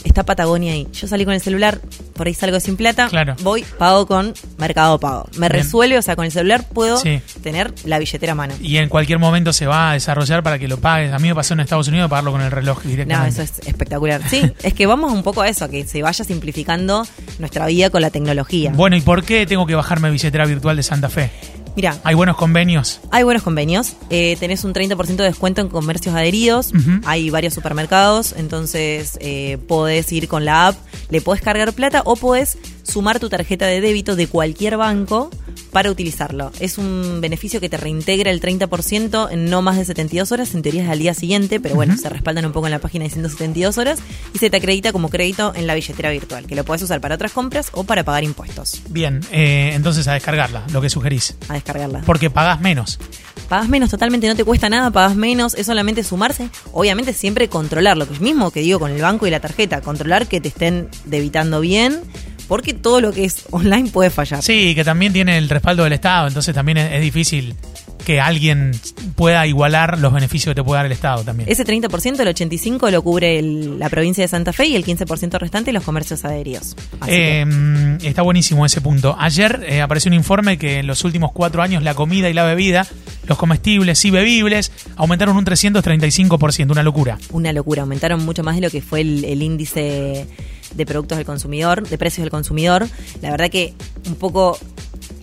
está 0.02 0.24
Patagonia 0.24 0.72
ahí. 0.72 0.88
Yo 0.92 1.06
salí 1.06 1.24
con 1.24 1.34
el 1.34 1.40
celular, 1.40 1.80
por 2.16 2.26
ahí 2.26 2.34
salgo 2.34 2.58
sin 2.60 2.76
plata, 2.76 3.08
Claro. 3.08 3.36
voy, 3.42 3.64
pago 3.78 4.06
con 4.06 4.34
Mercado 4.58 4.98
Pago. 4.98 5.28
Me 5.34 5.48
Bien. 5.48 5.52
resuelve, 5.62 5.98
o 5.98 6.02
sea, 6.02 6.16
con 6.16 6.24
el 6.24 6.32
celular 6.32 6.64
puedo 6.72 6.98
Sí. 6.98 7.20
tener 7.42 7.72
la 7.84 7.98
billetera 7.98 8.32
a 8.32 8.34
mano. 8.34 8.54
y 8.60 8.78
en 8.78 8.88
cualquier 8.88 9.18
momento 9.18 9.52
se 9.52 9.66
va 9.66 9.90
a 9.90 9.92
desarrollar 9.94 10.42
para 10.42 10.58
que 10.58 10.68
lo 10.68 10.78
pagues. 10.78 11.12
A 11.12 11.18
mí 11.18 11.28
me 11.28 11.34
pasó 11.34 11.54
en 11.54 11.60
Estados 11.60 11.88
Unidos 11.88 12.08
pagarlo 12.10 12.32
con 12.32 12.40
el 12.42 12.50
reloj 12.50 12.84
No, 12.84 12.90
directamente. 12.90 13.28
eso 13.30 13.42
es 13.42 13.66
espectacular. 13.66 14.22
Sí, 14.28 14.42
es 14.62 14.74
que 14.74 14.86
vamos 14.86 15.12
un 15.12 15.22
poco 15.22 15.42
a 15.42 15.48
eso, 15.48 15.64
a 15.64 15.68
que 15.68 15.84
se 15.86 16.02
vaya 16.02 16.24
simplificando 16.24 17.06
nuestra 17.38 17.66
vida 17.66 17.90
con 17.90 18.02
la 18.02 18.10
tecnología. 18.10 18.72
Bueno, 18.74 18.96
¿y 18.96 19.00
por 19.00 19.24
qué 19.24 19.46
tengo 19.46 19.66
que 19.66 19.74
bajarme 19.74 20.10
billetera 20.10 20.46
virtual 20.46 20.76
de 20.76 20.82
Santa 20.82 21.08
Fe? 21.08 21.30
Mira, 21.76 21.94
¿Hay 22.04 22.14
buenos 22.14 22.36
convenios? 22.36 23.00
Hay 23.10 23.22
buenos 23.22 23.42
convenios. 23.42 23.96
Eh, 24.08 24.38
tenés 24.40 24.64
un 24.64 24.72
30% 24.72 25.22
de 25.22 25.24
descuento 25.24 25.60
en 25.60 25.68
comercios 25.68 26.14
adheridos. 26.14 26.70
Hay 27.04 27.28
varios 27.28 27.52
supermercados. 27.52 28.32
Entonces 28.38 29.18
eh, 29.20 29.58
podés 29.68 30.10
ir 30.10 30.26
con 30.26 30.46
la 30.46 30.68
app, 30.68 30.76
le 31.08 31.20
podés 31.20 31.42
cargar 31.42 31.72
plata 31.72 32.02
o 32.04 32.16
podés 32.16 32.58
sumar 32.82 33.18
tu 33.20 33.28
tarjeta 33.28 33.66
de 33.66 33.80
débito 33.80 34.16
de 34.16 34.26
cualquier 34.26 34.76
banco 34.76 35.30
para 35.72 35.90
utilizarlo. 35.90 36.52
Es 36.60 36.78
un 36.78 37.20
beneficio 37.20 37.60
que 37.60 37.68
te 37.68 37.76
reintegra 37.76 38.30
el 38.30 38.40
30% 38.40 39.28
en 39.30 39.50
no 39.50 39.62
más 39.62 39.76
de 39.76 39.84
72 39.84 40.32
horas. 40.32 40.54
En 40.54 40.62
teoría 40.62 40.84
es 40.84 40.88
al 40.88 40.98
día 40.98 41.14
siguiente, 41.14 41.60
pero 41.60 41.74
bueno, 41.74 41.96
se 41.96 42.08
respaldan 42.08 42.46
un 42.46 42.52
poco 42.52 42.66
en 42.66 42.70
la 42.70 42.78
página 42.78 43.04
diciendo 43.04 43.28
72 43.28 43.76
horas 43.78 43.98
y 44.32 44.38
se 44.38 44.48
te 44.48 44.56
acredita 44.56 44.92
como 44.92 45.10
crédito 45.10 45.52
en 45.54 45.66
la 45.66 45.74
billetera 45.74 46.10
virtual, 46.10 46.46
que 46.46 46.54
lo 46.54 46.64
podés 46.64 46.82
usar 46.82 47.00
para 47.00 47.16
otras 47.16 47.32
compras 47.32 47.68
o 47.72 47.84
para 47.84 48.04
pagar 48.04 48.24
impuestos. 48.24 48.80
Bien, 48.88 49.20
eh, 49.32 49.72
entonces 49.74 50.08
a 50.08 50.14
descargarla, 50.14 50.64
lo 50.72 50.80
que 50.80 50.88
sugerís. 50.88 51.34
A 51.48 51.54
descargarla. 51.54 52.00
Porque 52.06 52.30
pagás 52.30 52.60
menos. 52.60 52.98
Pagas 53.48 53.68
menos 53.68 53.90
totalmente, 53.90 54.26
no 54.26 54.34
te 54.34 54.44
cuesta 54.44 54.68
nada, 54.68 54.90
pagas 54.90 55.14
menos, 55.16 55.54
es 55.54 55.66
solamente 55.66 56.02
sumarse. 56.02 56.50
Obviamente 56.72 57.12
siempre 57.12 57.48
controlar, 57.48 57.96
lo 57.96 58.08
que 58.08 58.18
mismo 58.18 58.50
que 58.50 58.60
digo 58.60 58.78
con 58.78 58.90
el 58.90 59.00
banco 59.00 59.26
y 59.26 59.30
la 59.30 59.40
tarjeta, 59.40 59.80
controlar 59.80 60.26
que 60.26 60.40
te 60.40 60.48
estén 60.48 60.88
debitando 61.04 61.60
bien, 61.60 62.00
porque 62.48 62.74
todo 62.74 63.00
lo 63.00 63.12
que 63.12 63.24
es 63.24 63.44
online 63.50 63.90
puede 63.90 64.10
fallar. 64.10 64.42
Sí, 64.42 64.74
que 64.74 64.84
también 64.84 65.12
tiene 65.12 65.38
el 65.38 65.48
respaldo 65.48 65.84
del 65.84 65.92
Estado, 65.92 66.26
entonces 66.26 66.54
también 66.54 66.78
es, 66.78 66.92
es 66.92 67.00
difícil 67.00 67.54
que 68.06 68.20
alguien 68.20 68.70
pueda 69.16 69.44
igualar 69.48 69.98
los 69.98 70.12
beneficios 70.12 70.52
que 70.52 70.54
te 70.54 70.62
puede 70.62 70.76
dar 70.78 70.86
el 70.86 70.92
Estado 70.92 71.24
también. 71.24 71.48
Ese 71.50 71.64
30%, 71.64 72.20
el 72.22 72.28
85% 72.28 72.92
lo 72.92 73.02
cubre 73.02 73.40
el- 73.40 73.80
la 73.80 73.88
provincia 73.90 74.22
de 74.22 74.28
Santa 74.28 74.52
Fe 74.52 74.66
y 74.66 74.76
el 74.76 74.84
15% 74.84 75.40
restante 75.40 75.72
los 75.72 75.82
comercios 75.82 76.24
adheridos. 76.24 76.76
Que- 77.04 77.40
Eh, 77.42 77.98
está 78.02 78.22
buenísimo 78.22 78.64
ese 78.64 78.80
punto. 78.80 79.16
Ayer 79.18 79.64
eh, 79.68 79.80
apareció 79.82 80.08
un 80.08 80.14
informe 80.14 80.56
que 80.56 80.78
en 80.78 80.86
los 80.86 81.02
últimos 81.04 81.32
cuatro 81.32 81.62
años 81.62 81.82
la 81.82 81.94
comida 81.94 82.30
y 82.30 82.32
la 82.32 82.44
bebida, 82.44 82.86
los 83.26 83.36
comestibles 83.38 84.04
y 84.04 84.10
bebibles, 84.12 84.70
aumentaron 84.94 85.36
un 85.36 85.44
335%, 85.44 86.70
una 86.70 86.84
locura. 86.84 87.18
una 87.32 87.52
locura. 87.52 87.82
Aumentaron 87.82 88.24
mucho 88.24 88.44
más 88.44 88.54
de 88.54 88.60
lo 88.60 88.70
que 88.70 88.82
fue 88.82 89.00
el, 89.00 89.24
el 89.24 89.42
índice 89.42 90.28
de 90.74 90.86
productos 90.86 91.18
del 91.18 91.26
consumidor, 91.26 91.88
de 91.88 91.98
precios 91.98 92.22
del 92.22 92.30
consumidor. 92.30 92.86
La 93.20 93.30
verdad 93.32 93.50
que 93.50 93.74
un 94.06 94.14
poco 94.14 94.58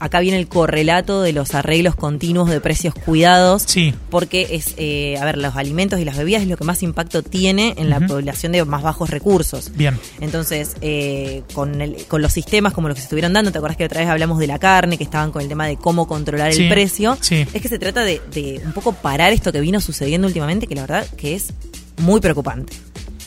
acá 0.03 0.19
viene 0.19 0.38
el 0.38 0.48
correlato 0.48 1.22
de 1.22 1.33
los 1.33 1.53
arreglos 1.55 1.95
continuos 1.95 2.50
de 2.50 2.60
precios 2.62 2.93
cuidados. 2.93 3.63
Sí. 3.65 3.93
Porque 4.10 4.48
es, 4.51 4.74
eh, 4.77 5.17
a 5.19 5.25
ver, 5.25 5.38
los 5.38 5.55
alimentos 5.55 6.00
y 6.00 6.05
las 6.05 6.17
bebidas 6.17 6.41
es 6.43 6.48
lo 6.48 6.57
que 6.57 6.63
más 6.63 6.83
impacto 6.83 7.24
tiene 7.24 7.74
en 7.77 7.89
la 7.89 8.00
población 8.05 8.51
de 8.51 8.63
más 8.65 8.83
bajos 8.83 9.10
recursos. 9.10 9.72
Bien. 9.75 9.98
Entonces, 10.19 10.75
eh, 10.81 11.43
con, 11.53 11.81
el- 11.81 12.05
con 12.07 12.22
los 12.22 12.33
sistemas 12.33 12.74
como 12.74 12.88
los 12.88 12.95
que 12.95 13.01
se 13.01 13.05
estuvieron 13.05 13.33
dando, 13.33 13.51
¿te 13.51 13.57
acuerdas 13.57 13.77
que 13.77 13.86
otra 13.86 14.01
vez 14.01 14.10
hablamos 14.10 14.39
de 14.39 14.48
la 14.48 14.60
carne, 14.60 14.98
que 14.98 15.03
estaban 15.03 15.31
con 15.31 15.41
el 15.41 15.48
tema 15.48 15.67
de 15.67 15.77
cómo 15.77 16.07
controlar 16.07 16.53
Sí, 16.53 16.63
el 16.63 16.69
precio? 16.69 17.17
sí. 17.22 17.45
Es 17.53 17.62
que 17.62 17.69
se 17.69 17.79
trata 17.79 18.03
de, 18.03 18.22
de 18.33 18.62
un 18.65 18.74
poco 18.74 18.93
parar 18.93 19.31
esto 19.33 19.51
que 19.51 19.62
vino 19.62 19.79
sucediendo 19.79 20.27
últimamente, 20.27 20.67
que 20.67 20.75
la 20.75 20.81
verdad 20.81 21.07
que 21.17 21.36
es 21.36 21.53
muy 21.98 22.19
preocupante. 22.19 22.74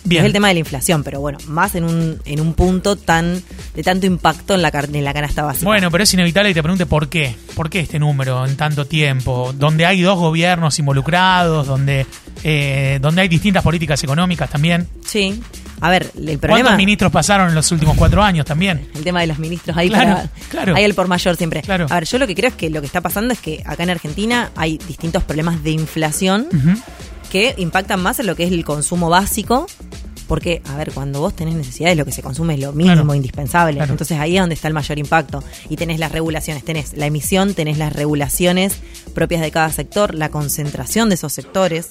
Bien. 0.07 0.23
Es 0.23 0.27
el 0.27 0.33
tema 0.33 0.49
de 0.49 0.55
la 0.55 0.61
inflación, 0.61 1.03
pero 1.05 1.21
bueno, 1.21 1.39
más 1.49 1.75
en 1.75 1.85
un, 1.85 2.19
en 2.25 2.41
un 2.41 2.55
punto 2.55 2.97
tan 2.97 3.43
de 3.75 3.83
tanto 3.83 4.07
impacto 4.07 4.55
en 4.55 4.63
la, 4.63 4.69
en 4.93 5.05
la 5.05 5.13
canasta 5.13 5.43
básica. 5.43 5.67
Bueno, 5.67 5.91
pero 5.91 6.05
es 6.05 6.15
inevitable 6.15 6.51
que 6.51 6.55
te 6.55 6.63
pregunte 6.63 6.87
por 6.87 7.09
qué. 7.09 7.35
¿Por 7.55 7.69
qué 7.71 7.81
este 7.81 7.99
número 7.99 8.47
en 8.47 8.57
tanto 8.57 8.85
tiempo? 8.87 9.53
Donde 9.55 9.85
hay 9.87 10.01
dos 10.03 10.19
gobiernos 10.19 10.79
involucrados, 10.79 11.67
donde, 11.67 12.07
eh, 12.45 12.99
donde 13.01 13.23
hay 13.23 13.29
distintas 13.29 13.63
políticas 13.63 14.03
económicas 14.05 14.49
también. 14.51 14.87
Sí. 15.05 15.41
A 15.81 15.91
ver, 15.91 16.05
el 16.17 16.25
¿Cuántos 16.25 16.41
problema... 16.41 16.77
ministros 16.77 17.13
pasaron 17.13 17.51
en 17.51 17.55
los 17.55 17.71
últimos 17.71 17.97
cuatro 17.99 18.23
años 18.23 18.47
también? 18.47 18.89
El 18.95 19.05
tema 19.05 19.21
de 19.21 19.27
los 19.27 19.39
ministros 19.39 19.77
ahí 19.77 19.89
Claro, 19.91 20.15
para- 20.15 20.31
claro. 20.49 20.75
ahí 20.75 20.85
el 20.85 20.95
por 20.95 21.07
mayor 21.07 21.37
siempre. 21.37 21.61
Claro. 21.61 21.87
A 21.91 21.95
ver, 21.97 22.05
yo 22.07 22.19
lo 22.19 22.27
que 22.27 22.35
creo 22.35 22.49
es 22.49 22.57
que 22.57 22.71
lo 22.71 22.81
que 22.81 22.87
está 22.87 23.03
pasando 23.03 23.35
es 23.35 23.41
que 23.41 23.63
acá 23.67 23.83
en 23.83 23.91
Argentina 23.91 24.51
hay 24.57 24.79
distintos 24.79 25.23
problemas 25.25 25.63
de 25.63 25.73
inflación 25.73 26.47
Ujú. 26.51 26.81
Que 27.37 27.55
impactan 27.61 28.03
más 28.03 28.19
en 28.19 28.27
lo 28.27 28.35
que 28.37 28.45
es 28.45 28.53
el 28.53 28.65
consumo 28.65 29.09
básico. 29.11 29.67
Porque, 30.27 30.61
a 30.65 30.77
ver, 30.77 30.91
cuando 30.93 31.21
vos 31.21 31.37
tenés 31.37 31.55
necesidades, 31.55 31.97
lo 31.97 32.05
que 32.05 32.11
se 32.11 32.21
consume 32.21 32.55
es 32.55 32.61
lo 32.61 32.73
mínimo, 32.73 32.95
Claro. 32.97 33.15
indispensable. 33.15 33.77
Claro. 33.77 33.93
Entonces 33.93 34.19
ahí 34.19 34.35
es 34.37 34.43
donde 34.43 34.57
está 34.57 34.67
el 34.67 34.75
mayor 34.75 34.99
impacto. 34.99 35.45
Y 35.69 35.77
tenés 35.77 36.01
las 36.01 36.11
regulaciones, 36.11 36.65
tenés 36.65 36.95
la 36.97 37.07
emisión, 37.07 37.55
tenés 37.55 37.79
las 37.79 37.93
regulaciones 37.93 38.75
propias 39.15 39.41
de 39.41 39.53
cada 39.53 39.71
sector, 39.71 40.17
la 40.17 40.31
concentración 40.31 41.09
de 41.11 41.15
esos 41.15 41.33
sectores. 41.33 41.91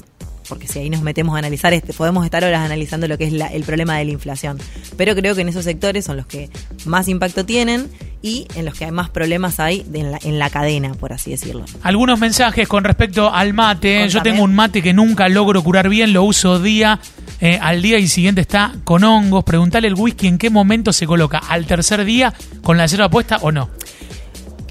Porque 0.49 0.67
si 0.67 0.79
ahí 0.79 0.89
nos 0.89 1.01
metemos 1.01 1.35
a 1.35 1.39
analizar, 1.39 1.73
este, 1.73 1.93
podemos 1.93 2.25
estar 2.25 2.43
horas 2.43 2.61
analizando 2.61 3.07
lo 3.07 3.17
que 3.17 3.23
es 3.23 3.31
la- 3.33 3.47
el 3.47 3.63
problema 3.63 3.97
de 3.97 4.05
la 4.05 4.11
inflación. 4.11 4.57
Pero 4.97 5.15
creo 5.15 5.33
que 5.33 5.41
en 5.41 5.49
esos 5.49 5.63
sectores 5.63 6.03
son 6.05 6.17
los 6.17 6.25
que 6.25 6.49
más 6.85 7.07
impacto 7.07 7.45
tienen 7.45 7.89
y 8.25 8.47
en 8.55 8.65
los 8.65 8.73
que 8.73 8.85
hay 8.85 8.91
más 8.91 9.11
problemas 9.11 9.59
hay 9.59 9.85
en, 9.93 10.11
la, 10.11 10.19
en 10.23 10.39
la 10.39 10.49
cadena, 10.49 10.95
por 10.95 11.13
así 11.13 11.29
decirlo. 11.29 11.63
Algunos 11.83 12.19
mensajes 12.19 12.67
con 12.67 12.83
respecto 12.83 13.31
al 13.31 13.53
mate. 13.53 14.09
Yo 14.09 14.17
Contame. 14.17 14.31
tengo 14.31 14.43
un 14.43 14.55
mate 14.55 14.81
que 14.81 14.93
nunca 14.93 15.29
logro 15.29 15.63
curar 15.63 15.89
bien, 15.89 16.11
lo 16.11 16.23
uso 16.23 16.59
día 16.59 16.99
eh, 17.39 17.59
al 17.61 17.83
día 17.83 17.99
y 17.99 18.07
siguiente 18.07 18.41
está 18.41 18.73
con 18.83 19.03
hongos. 19.03 19.43
Preguntale 19.43 19.87
el 19.87 19.93
whisky 19.93 20.25
en 20.25 20.39
qué 20.39 20.49
momento 20.49 20.91
se 20.91 21.05
coloca, 21.05 21.37
al 21.37 21.67
tercer 21.67 22.03
día 22.03 22.33
con 22.63 22.77
la 22.77 22.87
yerba 22.87 23.09
puesta 23.09 23.37
o 23.43 23.51
no. 23.51 23.69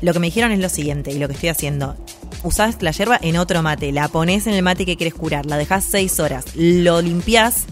Lo 0.00 0.12
que 0.12 0.18
me 0.18 0.26
dijeron 0.26 0.50
es 0.50 0.58
lo 0.58 0.68
siguiente, 0.68 1.12
y 1.12 1.20
lo 1.20 1.28
que 1.28 1.34
estoy 1.34 1.50
haciendo. 1.50 1.96
Usás 2.42 2.82
la 2.82 2.90
yerba 2.90 3.20
en 3.22 3.36
otro 3.36 3.62
mate, 3.62 3.92
la 3.92 4.08
pones 4.08 4.48
en 4.48 4.54
el 4.54 4.64
mate 4.64 4.84
que 4.84 4.96
quieres 4.96 5.14
curar, 5.14 5.46
la 5.46 5.56
dejás 5.56 5.84
seis 5.84 6.18
horas, 6.18 6.44
lo 6.56 7.00
limpiás, 7.00 7.66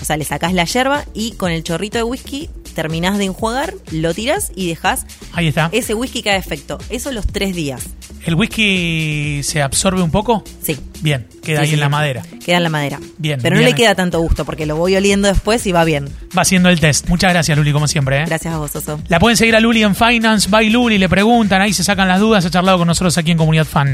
o 0.00 0.04
sea, 0.04 0.16
le 0.16 0.24
sacás 0.24 0.52
la 0.52 0.64
yerba 0.64 1.04
y 1.12 1.32
con 1.32 1.50
el 1.50 1.64
chorrito 1.64 1.98
de 1.98 2.04
whisky 2.04 2.48
terminás 2.74 3.18
de 3.18 3.24
enjuagar, 3.24 3.74
lo 3.90 4.12
tirás 4.14 4.52
y 4.54 4.68
dejás 4.68 5.06
Ahí 5.32 5.48
está. 5.48 5.68
ese 5.72 5.94
whisky 5.94 6.20
haga 6.20 6.36
efecto. 6.36 6.78
Eso 6.90 7.10
los 7.12 7.26
tres 7.26 7.54
días. 7.54 7.82
¿El 8.24 8.34
whisky 8.36 9.42
se 9.42 9.60
absorbe 9.62 10.00
un 10.02 10.10
poco? 10.10 10.44
Sí. 10.62 10.78
Bien, 11.02 11.26
queda 11.42 11.58
Sí, 11.58 11.62
ahí 11.62 11.68
sí, 11.68 11.74
en 11.74 11.80
la 11.80 11.88
madera. 11.90 12.22
Queda 12.44 12.56
en 12.56 12.62
la 12.62 12.70
madera. 12.70 12.98
Bien, 13.18 13.38
Pero 13.42 13.56
no 13.56 13.60
bien 13.60 13.70
le 13.70 13.76
queda 13.76 13.94
tanto 13.94 14.18
gusto 14.20 14.44
porque 14.46 14.64
lo 14.64 14.76
voy 14.76 14.96
oliendo 14.96 15.28
después 15.28 15.66
y 15.66 15.72
va 15.72 15.84
bien. 15.84 16.08
Va 16.36 16.42
haciendo 16.42 16.70
el 16.70 16.80
test. 16.80 17.06
Muchas 17.08 17.32
gracias, 17.32 17.56
Luli, 17.58 17.72
como 17.72 17.86
siempre. 17.86 18.22
¿eh? 18.22 18.24
Gracias 18.26 18.54
a 18.54 18.58
vos, 18.58 18.74
Oso. 18.74 18.98
La 19.08 19.18
pueden 19.18 19.36
seguir 19.36 19.54
a 19.56 19.60
Luli 19.60 19.82
en 19.82 19.94
Finance 19.94 20.48
by 20.48 20.70
Luli, 20.70 20.96
le 20.96 21.08
preguntan, 21.08 21.60
ahí 21.60 21.74
se 21.74 21.84
sacan 21.84 22.08
las 22.08 22.18
dudas, 22.20 22.44
ha 22.46 22.50
charlado 22.50 22.78
con 22.78 22.86
nosotros 22.86 23.16
aquí 23.18 23.30
en 23.30 23.36
Comunidad 23.38 23.66
Fan. 23.66 23.92